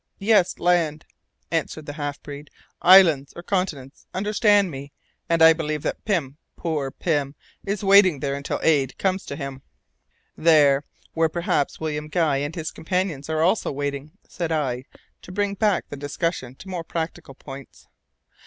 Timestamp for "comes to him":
8.97-9.61